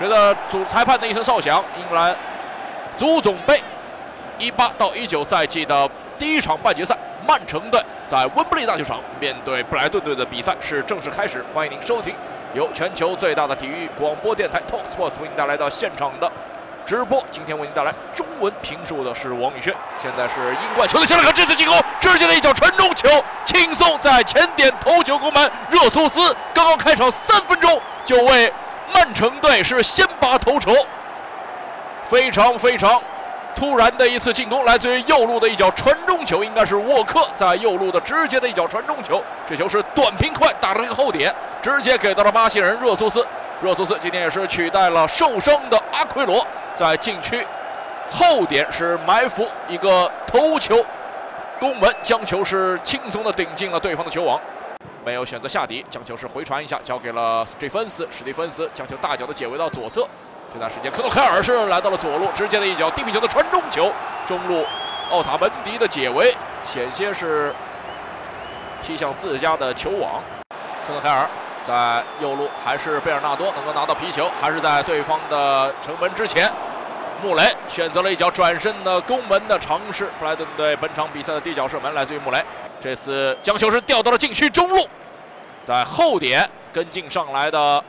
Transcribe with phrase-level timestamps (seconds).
[0.00, 2.16] 随着主裁判的一声哨响，英格兰
[2.96, 3.62] 足总杯
[4.38, 5.86] 一八到一九赛季的
[6.18, 6.96] 第一场半决赛，
[7.28, 11.44] 曼城队在温布利大球场面对布莱顿队的比赛是正式开始。
[11.52, 12.14] 欢迎您收听
[12.54, 16.32] 由全球最大的体育广播电台 Talk Sports 为您带来的现场的
[16.86, 17.22] 直播。
[17.30, 19.74] 今天为您带来中文评述的是王宇轩。
[19.98, 23.06] 现在是英冠球队，先来看这次进攻，直接的一脚传中球，
[23.44, 25.52] 轻松在前点头球攻门。
[25.68, 28.50] 热苏斯刚刚开场三分钟就为。
[28.94, 30.72] 曼城队是先拔头筹，
[32.08, 33.00] 非常非常
[33.54, 43.26] 突然的一次进攻，来自于右路的一脚传中球，应该是沃克在右路的直接的一脚传中球，这球是短平快，打了一个后点，直接给到了巴西人热苏斯。
[43.60, 47.46] 热苏斯今天也是取代了受伤的阿奎罗，在禁区
[48.10, 50.82] 后点是埋伏一个头球
[51.58, 54.40] 攻门，将球是轻松的顶进了对方的球网。
[55.04, 58.06] 没有选择下底，将球是回传一下，交给了史蒂芬斯。
[58.10, 60.06] 史蒂芬斯将球大脚的解围到左侧。
[60.52, 63.90] 这段时间，科诺凯尔是来到了左路，直接的一脚低平球的传中球，
[64.26, 64.64] 中路
[65.10, 66.34] 奥塔门迪的解围，
[66.64, 67.54] 险些是
[68.82, 70.20] 踢向自家的球网。
[70.86, 71.28] 科诺凯尔
[71.62, 76.50] 在右路，还是贝尔纳多能够拿到皮球，还是在对方的城门之前。
[77.22, 80.08] 穆雷选择了一脚转身的攻门的尝试。
[80.18, 82.42] 布莱顿队本场比赛的第一脚射门来自于穆雷。
[82.80, 84.88] 这次将球是调到了禁区中路，
[85.62, 87.84] 在后点跟进上来的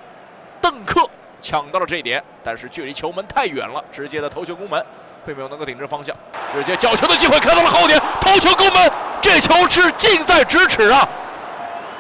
[0.60, 4.86] 邓克抢到了这一点，但是距离球门太远了，直接的头球攻门
[5.26, 6.16] 并没有能够顶正方向，
[6.54, 11.08] 直接角球的机会开到了后点，头球攻门，这球是近在咫尺啊，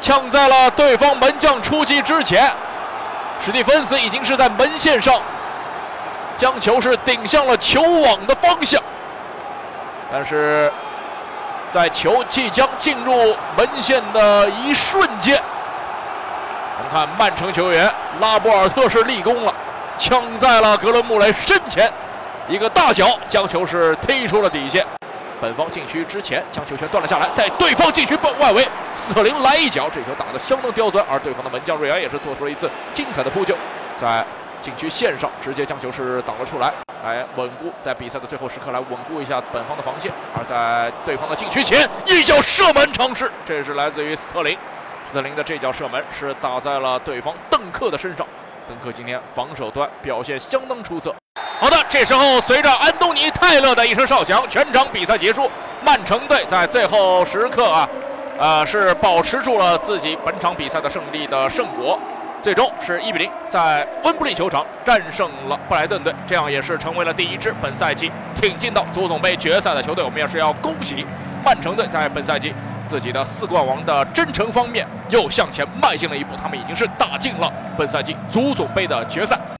[0.01, 2.51] 抢在了对方门将出击之前，
[3.45, 5.21] 史蒂芬斯已经是在门线上
[6.41, 8.81] 将球是顶向了球网的方向，
[10.11, 10.71] 但是。
[11.71, 15.41] 在球即将进入门线的一瞬间，
[16.77, 17.89] 我们看曼城球员
[18.19, 19.55] 拉波尔特是立功了，
[19.97, 21.89] 抢在了格伦穆雷身前，
[22.49, 24.85] 一个大脚将球是踢出了底线。
[25.39, 28.67] 本方禁区之前将球权断了下来，在对方禁区外围，
[28.97, 33.55] 斯特林来一脚，这球打得相当刁钻，而对方的门将瑞安也是做出了一次精彩的扑救，
[33.97, 34.25] 在。
[34.61, 36.71] 禁区线上直接将球是挡了出来，
[37.03, 40.11] 来稳固在比赛的最后时刻来稳固一下本方的防线。
[40.37, 44.57] 而在对方的禁区前一脚射门尝试，这是来自于斯特林。
[45.03, 48.25] 斯特林的这脚射门是打在了对方邓克的身上。
[48.67, 51.13] 邓克今天防守端表现相当出色。
[51.59, 55.49] 好的，这时候随着安东尼泰勒的一声哨响，全场比赛结束。
[55.83, 57.89] 曼城队在最后时刻啊，
[58.37, 61.99] 呃，是保持住了自己本场比赛的胜利的胜果。
[62.41, 70.03] 最终是一比零，在温布利球场战胜了布莱顿队，这样也是成为了第一支本赛季挺进到足总杯决赛的球队。
[70.03, 71.05] 我们也是要恭喜
[71.45, 72.51] 曼城队在本赛季
[72.83, 79.37] 自己的四冠王的征程方面又向前迈进了一步，他们已经是打进了本赛季足总杯的决赛。